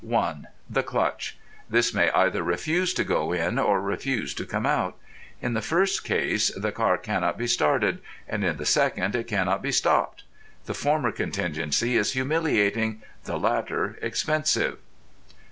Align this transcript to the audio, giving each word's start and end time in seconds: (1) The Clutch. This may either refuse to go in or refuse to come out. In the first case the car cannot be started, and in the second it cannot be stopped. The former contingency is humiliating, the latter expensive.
(1) 0.03 0.47
The 0.67 0.81
Clutch. 0.81 1.37
This 1.69 1.93
may 1.93 2.09
either 2.09 2.41
refuse 2.41 2.91
to 2.95 3.03
go 3.03 3.31
in 3.31 3.59
or 3.59 3.79
refuse 3.79 4.33
to 4.33 4.47
come 4.47 4.65
out. 4.65 4.97
In 5.43 5.53
the 5.53 5.61
first 5.61 6.03
case 6.03 6.49
the 6.57 6.71
car 6.71 6.97
cannot 6.97 7.37
be 7.37 7.45
started, 7.45 7.99
and 8.27 8.43
in 8.43 8.57
the 8.57 8.65
second 8.65 9.13
it 9.15 9.27
cannot 9.27 9.61
be 9.61 9.71
stopped. 9.71 10.23
The 10.65 10.73
former 10.73 11.11
contingency 11.11 11.97
is 11.97 12.13
humiliating, 12.13 13.03
the 13.25 13.37
latter 13.37 13.99
expensive. 14.01 14.79